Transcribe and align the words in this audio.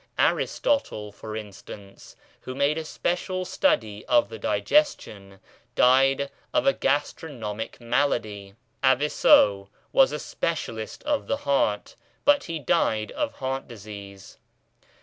Aristotle, 0.17 1.11
for 1.11 1.35
instance, 1.35 2.15
who 2.39 2.55
made 2.55 2.79
a 2.79 2.83
special 2.85 3.45
study 3.45 4.03
of 4.07 4.29
the 4.29 4.39
digestion, 4.39 5.39
died 5.75 6.31
of 6.55 6.65
a 6.65 6.73
gastronomic 6.73 7.79
malady* 7.79 8.55
Aviseu 8.83 9.67
was 9.91 10.11
a 10.11 10.17
specialist 10.17 11.03
of 11.03 11.27
the 11.27 11.37
heart, 11.45 11.95
but 12.25 12.45
he 12.45 12.57
died 12.57 13.11
of 13.11 13.33
heart 13.33 13.67
disease. 13.67 14.39